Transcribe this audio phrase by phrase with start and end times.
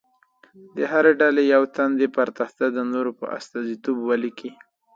[0.75, 4.51] د هرې ډلې یو تن دې پر تخته د نورو په استازیتوب ولیکي.